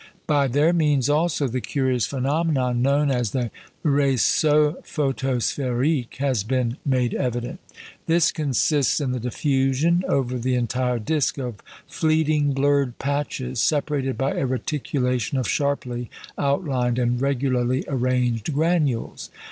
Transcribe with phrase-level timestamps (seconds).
[0.25, 3.51] By their means, also, the curious phenomenon known as the
[3.85, 7.59] réseau photosphérique has been made evident.
[8.07, 14.31] This consists in the diffusion over the entire disc of fleeting blurred patches, separated by
[14.33, 19.29] a reticulation of sharply outlined and regularly arranged granules.